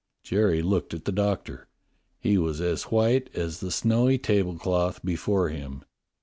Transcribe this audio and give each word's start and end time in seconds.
'"Jerry 0.23 0.63
looked 0.63 0.95
at 0.95 1.05
the 1.05 1.11
Doctor. 1.11 1.67
He 2.19 2.35
was 2.35 2.59
as 2.59 2.85
white 2.85 3.29
as 3.35 3.59
the 3.59 3.69
snowy 3.69 4.17
tablecloth 4.17 5.05
before 5.05 5.49
him. 5.49 5.83